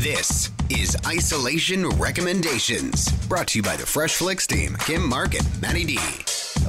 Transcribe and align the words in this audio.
This 0.00 0.50
is 0.70 0.96
Isolation 1.06 1.86
Recommendations, 1.86 3.12
brought 3.28 3.48
to 3.48 3.58
you 3.58 3.62
by 3.62 3.76
the 3.76 3.84
Fresh 3.84 4.14
Flicks 4.14 4.46
team, 4.46 4.74
Kim 4.80 5.06
Mark 5.06 5.34
and 5.34 5.60
Matty 5.60 5.84
D. 5.84 5.98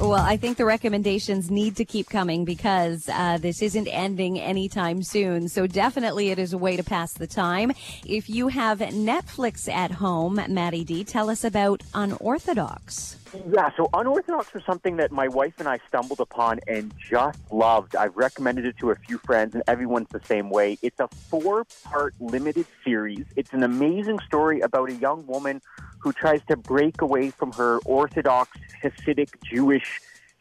Well, 0.00 0.14
I 0.14 0.36
think 0.36 0.56
the 0.56 0.64
recommendations 0.64 1.50
need 1.50 1.76
to 1.76 1.84
keep 1.84 2.08
coming 2.08 2.44
because 2.44 3.08
uh, 3.08 3.38
this 3.38 3.62
isn't 3.62 3.86
ending 3.86 4.40
anytime 4.40 5.02
soon. 5.02 5.48
So 5.48 5.66
definitely 5.66 6.30
it 6.30 6.38
is 6.38 6.52
a 6.52 6.58
way 6.58 6.76
to 6.76 6.82
pass 6.82 7.12
the 7.12 7.26
time. 7.26 7.72
If 8.04 8.28
you 8.28 8.48
have 8.48 8.80
Netflix 8.80 9.72
at 9.72 9.92
home, 9.92 10.40
Matty 10.48 10.82
D, 10.84 11.04
tell 11.04 11.30
us 11.30 11.44
about 11.44 11.82
Unorthodox. 11.94 13.16
Yeah, 13.48 13.70
so 13.76 13.88
Unorthodox 13.94 14.52
was 14.52 14.62
something 14.64 14.96
that 14.96 15.10
my 15.10 15.28
wife 15.28 15.54
and 15.58 15.66
I 15.66 15.78
stumbled 15.88 16.20
upon 16.20 16.60
and 16.66 16.92
just 16.98 17.38
loved. 17.50 17.96
I've 17.96 18.14
recommended 18.16 18.66
it 18.66 18.76
to 18.78 18.90
a 18.90 18.94
few 18.94 19.16
friends, 19.18 19.54
and 19.54 19.62
everyone's 19.66 20.08
the 20.10 20.20
same 20.26 20.50
way. 20.50 20.78
It's 20.82 21.00
a 21.00 21.08
four 21.08 21.64
part 21.84 22.14
limited 22.20 22.66
series. 22.84 23.24
It's 23.36 23.52
an 23.54 23.62
amazing 23.62 24.18
story 24.20 24.60
about 24.60 24.90
a 24.90 24.94
young 24.94 25.26
woman 25.26 25.62
who 26.02 26.12
tries 26.12 26.40
to 26.48 26.56
break 26.56 27.00
away 27.00 27.30
from 27.30 27.52
her 27.52 27.78
Orthodox 27.84 28.58
Hasidic 28.82 29.30
Jewish 29.42 30.00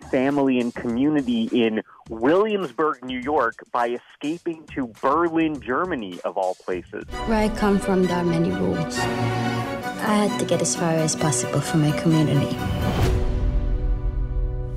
family 0.09 0.59
and 0.59 0.73
community 0.73 1.43
in 1.51 1.83
Williamsburg, 2.09 3.03
New 3.05 3.19
York, 3.19 3.63
by 3.71 3.89
escaping 3.89 4.65
to 4.73 4.87
Berlin, 5.01 5.61
Germany, 5.61 6.19
of 6.25 6.37
all 6.37 6.55
places. 6.55 7.03
Where 7.27 7.37
I 7.37 7.49
come 7.49 7.77
from, 7.77 8.03
there 8.03 8.17
are 8.17 8.23
many 8.23 8.51
rules. 8.51 8.97
I 8.97 10.25
had 10.25 10.39
to 10.39 10.45
get 10.45 10.61
as 10.61 10.75
far 10.75 10.89
as 10.93 11.15
possible 11.15 11.61
from 11.61 11.81
my 11.81 11.91
community. 11.99 12.57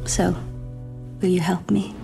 So, 0.07 0.37
will 1.23 1.31
you 1.31 1.41
help 1.41 1.71
me? 1.71 1.95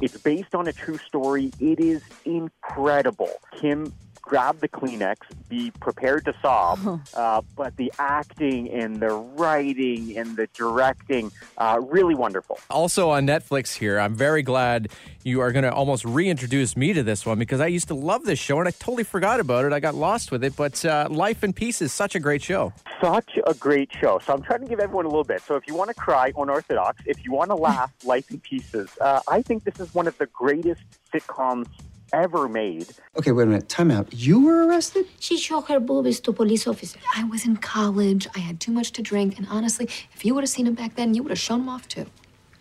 It's 0.00 0.16
based 0.16 0.56
on 0.56 0.66
a 0.66 0.72
true 0.72 0.98
story. 0.98 1.52
It 1.60 1.78
is 1.78 2.02
incredible. 2.24 3.30
Kim 3.60 3.92
grab 4.22 4.60
the 4.60 4.68
Kleenex, 4.68 5.16
be 5.48 5.70
prepared 5.72 6.24
to 6.24 6.34
sob, 6.40 7.02
uh, 7.14 7.42
but 7.56 7.76
the 7.76 7.92
acting 7.98 8.70
and 8.70 9.00
the 9.00 9.10
writing 9.10 10.16
and 10.16 10.36
the 10.36 10.46
directing, 10.54 11.30
uh, 11.58 11.80
really 11.82 12.14
wonderful. 12.14 12.58
Also 12.70 13.10
on 13.10 13.26
Netflix 13.26 13.76
here, 13.76 13.98
I'm 13.98 14.14
very 14.14 14.42
glad 14.42 14.88
you 15.24 15.40
are 15.40 15.52
going 15.52 15.64
to 15.64 15.72
almost 15.72 16.04
reintroduce 16.04 16.76
me 16.76 16.92
to 16.92 17.02
this 17.02 17.26
one 17.26 17.38
because 17.38 17.60
I 17.60 17.66
used 17.66 17.88
to 17.88 17.94
love 17.94 18.24
this 18.24 18.38
show 18.38 18.58
and 18.58 18.66
I 18.66 18.70
totally 18.70 19.04
forgot 19.04 19.40
about 19.40 19.64
it. 19.64 19.72
I 19.72 19.80
got 19.80 19.94
lost 19.94 20.30
with 20.30 20.42
it, 20.44 20.56
but 20.56 20.82
uh, 20.84 21.08
Life 21.10 21.44
in 21.44 21.52
Pieces 21.52 21.82
is 21.82 21.92
such 21.92 22.14
a 22.14 22.20
great 22.20 22.42
show. 22.42 22.72
Such 23.00 23.38
a 23.46 23.54
great 23.54 23.90
show. 24.00 24.20
So 24.24 24.32
I'm 24.32 24.42
trying 24.42 24.60
to 24.60 24.66
give 24.66 24.80
everyone 24.80 25.04
a 25.04 25.08
little 25.08 25.24
bit. 25.24 25.42
So 25.42 25.56
if 25.56 25.66
you 25.66 25.74
want 25.74 25.88
to 25.88 25.94
cry, 25.94 26.32
unorthodox, 26.36 27.02
if 27.06 27.24
you 27.24 27.32
want 27.32 27.50
to 27.50 27.56
laugh, 27.56 27.92
Life 28.04 28.30
in 28.30 28.40
Pieces, 28.40 28.88
uh, 29.00 29.20
I 29.28 29.42
think 29.42 29.64
this 29.64 29.80
is 29.80 29.92
one 29.94 30.06
of 30.06 30.16
the 30.18 30.26
greatest 30.26 30.82
sitcoms 31.12 31.66
ever 32.12 32.48
made. 32.48 32.88
Okay, 33.16 33.32
wait 33.32 33.44
a 33.44 33.46
minute. 33.46 33.68
Time 33.68 33.90
out. 33.90 34.12
You 34.12 34.44
were 34.44 34.66
arrested? 34.66 35.06
She 35.18 35.36
showed 35.38 35.62
her 35.62 35.80
boobies 35.80 36.20
to 36.20 36.32
police 36.32 36.66
officer. 36.66 36.98
I 37.16 37.24
was 37.24 37.44
in 37.44 37.56
college. 37.56 38.26
I 38.34 38.40
had 38.40 38.60
too 38.60 38.72
much 38.72 38.92
to 38.92 39.02
drink. 39.02 39.38
And 39.38 39.46
honestly, 39.50 39.88
if 40.12 40.24
you 40.24 40.34
would 40.34 40.42
have 40.44 40.50
seen 40.50 40.66
him 40.66 40.74
back 40.74 40.94
then, 40.94 41.14
you 41.14 41.22
would 41.22 41.30
have 41.30 41.38
shown 41.38 41.60
him 41.60 41.68
off 41.68 41.88
too. 41.88 42.06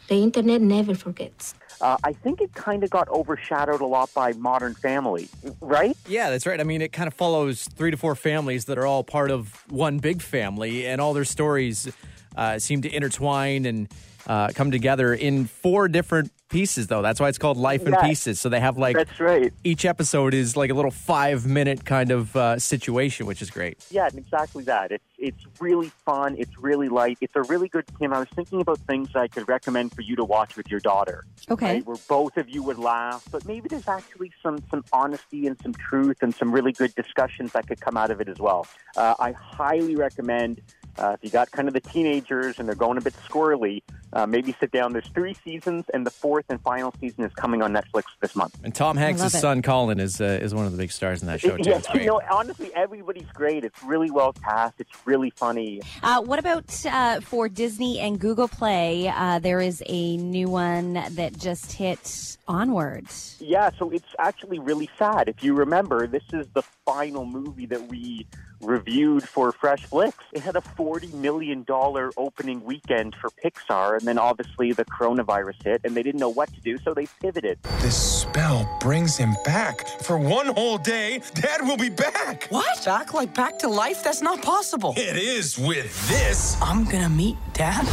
The 0.07 0.16
internet 0.16 0.61
never 0.61 0.95
forgets. 0.95 1.55
Uh, 1.79 1.97
I 2.03 2.13
think 2.13 2.41
it 2.41 2.53
kind 2.53 2.83
of 2.83 2.89
got 2.89 3.09
overshadowed 3.09 3.81
a 3.81 3.85
lot 3.85 4.13
by 4.13 4.33
Modern 4.33 4.75
Family, 4.75 5.29
right? 5.61 5.97
Yeah, 6.07 6.29
that's 6.29 6.45
right. 6.45 6.59
I 6.59 6.63
mean, 6.63 6.81
it 6.81 6.91
kind 6.91 7.07
of 7.07 7.13
follows 7.13 7.63
three 7.63 7.89
to 7.89 7.97
four 7.97 8.13
families 8.13 8.66
that 8.66 8.77
are 8.77 8.85
all 8.85 9.03
part 9.03 9.31
of 9.31 9.63
one 9.69 9.97
big 9.97 10.22
family, 10.22 10.85
and 10.85 11.02
all 11.02 11.13
their 11.13 11.25
stories 11.25 11.91
uh, 12.35 12.59
seem 12.59 12.83
to 12.83 12.94
intertwine 12.94 13.66
and 13.66 13.88
uh, 14.31 14.47
come 14.55 14.71
together 14.71 15.13
in 15.13 15.43
four 15.45 15.89
different 15.89 16.31
pieces, 16.47 16.87
though. 16.87 17.01
That's 17.01 17.19
why 17.19 17.27
it's 17.27 17.37
called 17.37 17.57
Life 17.57 17.85
in 17.85 17.91
Yeah. 17.91 18.01
Pieces. 18.07 18.39
So 18.39 18.47
they 18.47 18.61
have 18.61 18.77
like 18.77 18.95
That's 18.95 19.19
right. 19.19 19.51
each 19.65 19.83
episode 19.83 20.33
is 20.33 20.55
like 20.55 20.69
a 20.69 20.73
little 20.73 20.91
five 20.91 21.45
minute 21.45 21.83
kind 21.83 22.11
of 22.11 22.33
uh, 22.35 22.57
situation, 22.57 23.25
which 23.25 23.41
is 23.41 23.49
great. 23.49 23.85
Yeah, 23.91 24.07
exactly 24.15 24.63
that. 24.63 24.93
It's 24.93 25.03
it's 25.17 25.43
really 25.59 25.91
fun. 26.05 26.35
It's 26.39 26.57
really 26.57 26.88
light. 26.88 27.17
It's 27.19 27.35
a 27.35 27.41
really 27.43 27.67
good 27.67 27.85
Kim. 27.99 28.13
I 28.13 28.19
was 28.19 28.29
thinking 28.33 28.61
about 28.61 28.79
things 28.79 29.09
I 29.15 29.27
could 29.27 29.47
recommend 29.49 29.93
for 29.93 30.01
you 30.01 30.16
to 30.16 30.23
watch 30.23 30.56
with 30.56 30.72
your 30.72 30.79
daughter. 30.79 31.25
Okay. 31.50 31.73
right, 31.75 31.85
where 31.85 31.97
both 32.07 32.38
of 32.38 32.47
you 32.50 32.63
would 32.63 32.79
laugh, 32.79 33.23
but 33.31 33.45
maybe 33.45 33.67
there's 33.67 33.88
actually 33.89 34.31
some 34.41 34.59
some 34.72 34.85
honesty 34.94 35.45
and 35.45 35.57
some 35.61 35.73
truth 35.73 36.17
and 36.22 36.33
some 36.33 36.51
really 36.53 36.72
good 36.72 36.95
discussions 36.95 37.51
that 37.51 37.67
could 37.67 37.81
come 37.81 37.97
out 37.97 38.11
of 38.11 38.22
it 38.22 38.29
as 38.29 38.39
well. 38.39 38.66
Uh, 38.95 39.13
I 39.19 39.33
highly 39.33 39.95
recommend. 39.97 40.61
Uh, 40.97 41.12
if 41.13 41.24
you 41.24 41.29
got 41.29 41.52
kind 41.52 41.68
of 41.68 41.74
the 41.74 41.81
teenagers 41.81 42.59
and 42.59 42.68
they're 42.68 42.75
going 42.75 42.97
a 42.97 43.02
bit 43.02 43.13
squirrely, 43.28 43.81
uh, 44.13 44.25
maybe 44.25 44.56
sit 44.59 44.72
down. 44.72 44.94
There's 44.94 45.07
three 45.07 45.34
seasons, 45.34 45.85
and 45.94 46.06
the 46.06 46.12
fourth 46.12 46.46
and 46.50 46.59
final 46.62 46.94
season 47.00 47.24
is 47.24 47.34
coming 47.34 47.62
on 47.62 47.74
Netflix 47.74 48.03
this 48.19 48.35
month. 48.35 48.57
And 48.63 48.75
Tom 48.75 48.97
Hanks' 48.97 49.31
son 49.31 49.62
Colin 49.62 50.00
is 50.00 50.19
uh, 50.19 50.40
is 50.41 50.53
one 50.53 50.66
of 50.66 50.72
the 50.72 50.78
big 50.78 50.91
stars 50.91 51.22
in 51.22 51.28
that 51.28 51.40
show 51.40 51.57
too. 51.57 51.69
Yeah, 51.69 51.81
you 51.94 52.07
know, 52.07 52.22
honestly, 52.30 52.74
everybody's 52.75 53.30
great. 53.34 53.63
It's 53.63 53.81
really 53.84 54.12
well 54.12 54.34
cast. 54.34 54.75
It's 54.80 54.91
really 55.06 55.30
funny. 55.30 55.81
Uh, 56.03 56.22
what 56.22 56.40
about 56.40 56.85
uh, 56.85 57.22
for 57.22 57.47
Disney 57.47 58.00
and 58.00 58.19
Google 58.19 58.47
Play? 58.47 59.07
Uh, 59.07 59.40
there 59.40 59.62
is 59.62 59.81
a 59.88 60.18
new 60.18 60.50
one 60.50 60.94
that 60.94 61.38
just 61.38 61.72
hit 61.74 62.38
Onward. 62.47 63.07
Yeah, 63.40 63.72
so 63.78 63.90
it's 63.91 64.13
actually 64.19 64.59
really 64.59 64.90
sad. 65.00 65.30
If 65.30 65.44
you 65.44 65.53
remember, 65.53 66.07
this 66.07 66.24
is 66.34 66.47
the 66.53 66.63
final 66.94 67.25
movie 67.25 67.66
that 67.66 67.88
we 67.88 68.28
reviewed 68.59 69.24
for 69.24 69.53
Fresh 69.53 69.85
Flicks. 69.85 70.24
It 70.34 70.41
had 70.41 70.57
a 70.57 70.62
$40 70.62 71.13
million 71.13 71.66
opening 71.69 72.63
weekend 72.66 73.16
for 73.16 73.29
Pixar, 73.44 73.97
and 73.97 74.06
then 74.06 74.18
obviously 74.18 74.74
the 74.74 74.84
coronavirus 74.84 75.63
hit, 75.63 75.81
and 75.85 75.96
they 75.96 76.03
didn't 76.03 76.19
know 76.19 76.30
what 76.30 76.53
to 76.53 76.59
do, 76.59 76.78
so 76.80 76.94
they 76.94 77.07
pivoted. 77.22 77.57
This 77.80 77.96
spell 78.22 78.69
brings 78.81 79.16
him 79.16 79.38
back. 79.46 79.88
For 80.01 80.18
one 80.18 80.47
whole 80.47 80.78
day, 80.78 81.22
Dad 81.34 81.62
will 81.62 81.78
be 81.78 81.90
back. 81.90 82.47
What? 82.50 82.84
Back 82.84 83.13
like 83.13 83.34
back 83.34 83.57
to 83.59 83.69
life? 83.69 84.03
That's 84.03 84.22
not 84.22 84.41
possible. 84.41 84.94
It 84.97 85.16
is 85.16 85.57
with 85.57 86.09
this. 86.09 86.57
I'm 86.62 86.84
gonna 86.84 87.09
meet 87.09 87.38
Dad. 87.53 87.88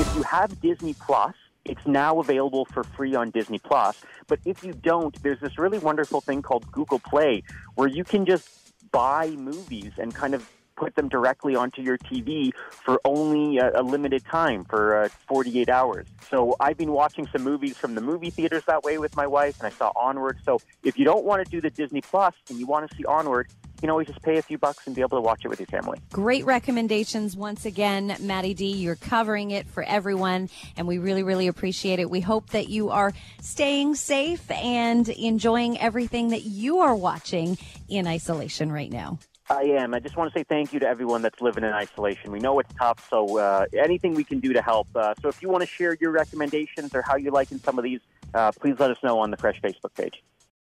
If 0.00 0.14
you 0.14 0.22
have 0.22 0.60
Disney 0.60 0.94
Plus, 0.94 1.34
it's 1.64 1.86
now 1.86 2.18
available 2.20 2.64
for 2.66 2.84
free 2.84 3.14
on 3.14 3.30
Disney 3.30 3.58
Plus. 3.58 4.00
But 4.26 4.40
if 4.44 4.62
you 4.64 4.72
don't, 4.72 5.20
there's 5.22 5.40
this 5.40 5.58
really 5.58 5.78
wonderful 5.78 6.20
thing 6.20 6.42
called 6.42 6.70
Google 6.70 6.98
Play 6.98 7.42
where 7.74 7.88
you 7.88 8.04
can 8.04 8.26
just 8.26 8.48
buy 8.90 9.30
movies 9.30 9.92
and 9.98 10.14
kind 10.14 10.34
of 10.34 10.48
put 10.76 10.94
them 10.96 11.08
directly 11.08 11.54
onto 11.54 11.82
your 11.82 11.96
TV 11.98 12.52
for 12.70 13.00
only 13.04 13.58
a, 13.58 13.80
a 13.80 13.82
limited 13.82 14.24
time 14.24 14.64
for 14.64 15.04
uh, 15.04 15.08
48 15.28 15.68
hours. 15.68 16.06
So 16.28 16.56
I've 16.60 16.76
been 16.76 16.92
watching 16.92 17.26
some 17.28 17.42
movies 17.42 17.76
from 17.76 17.94
the 17.94 18.00
movie 18.00 18.30
theaters 18.30 18.64
that 18.66 18.82
way 18.82 18.98
with 18.98 19.16
my 19.16 19.26
wife, 19.26 19.58
and 19.60 19.66
I 19.66 19.70
saw 19.70 19.92
Onward. 19.96 20.38
So 20.44 20.60
if 20.82 20.98
you 20.98 21.04
don't 21.04 21.24
want 21.24 21.44
to 21.44 21.50
do 21.50 21.60
the 21.60 21.70
Disney 21.70 22.00
Plus 22.00 22.34
and 22.48 22.58
you 22.58 22.66
want 22.66 22.90
to 22.90 22.96
see 22.96 23.04
Onward, 23.04 23.48
can 23.84 23.90
always 23.90 24.06
just 24.06 24.22
pay 24.22 24.38
a 24.38 24.42
few 24.42 24.56
bucks 24.56 24.86
and 24.86 24.96
be 24.96 25.02
able 25.02 25.18
to 25.18 25.20
watch 25.20 25.42
it 25.44 25.48
with 25.48 25.60
your 25.60 25.66
family. 25.66 25.98
Great 26.10 26.46
recommendations 26.46 27.36
once 27.36 27.66
again, 27.66 28.16
Matty 28.18 28.54
D. 28.54 28.72
You're 28.72 28.96
covering 28.96 29.50
it 29.50 29.68
for 29.68 29.82
everyone, 29.82 30.48
and 30.78 30.88
we 30.88 30.96
really, 30.96 31.22
really 31.22 31.48
appreciate 31.48 31.98
it. 31.98 32.08
We 32.08 32.22
hope 32.22 32.48
that 32.50 32.70
you 32.70 32.88
are 32.88 33.12
staying 33.42 33.96
safe 33.96 34.50
and 34.50 35.06
enjoying 35.10 35.78
everything 35.78 36.30
that 36.30 36.44
you 36.44 36.78
are 36.78 36.94
watching 36.96 37.58
in 37.86 38.06
isolation 38.06 38.72
right 38.72 38.90
now. 38.90 39.18
I 39.50 39.64
am. 39.64 39.92
I 39.92 40.00
just 40.00 40.16
want 40.16 40.32
to 40.32 40.38
say 40.38 40.44
thank 40.44 40.72
you 40.72 40.80
to 40.80 40.88
everyone 40.88 41.20
that's 41.20 41.42
living 41.42 41.64
in 41.64 41.74
isolation. 41.74 42.32
We 42.32 42.38
know 42.38 42.58
it's 42.60 42.72
tough, 42.78 43.06
so 43.10 43.38
uh, 43.38 43.66
anything 43.74 44.14
we 44.14 44.24
can 44.24 44.40
do 44.40 44.54
to 44.54 44.62
help. 44.62 44.88
Uh, 44.94 45.12
so 45.20 45.28
if 45.28 45.42
you 45.42 45.50
want 45.50 45.60
to 45.60 45.68
share 45.68 45.94
your 46.00 46.10
recommendations 46.10 46.94
or 46.94 47.02
how 47.02 47.16
you're 47.16 47.32
liking 47.32 47.58
some 47.58 47.76
of 47.76 47.84
these, 47.84 48.00
uh, 48.32 48.50
please 48.52 48.76
let 48.78 48.90
us 48.90 48.96
know 49.02 49.18
on 49.18 49.30
the 49.30 49.36
Fresh 49.36 49.60
Facebook 49.60 49.92
page. 49.94 50.22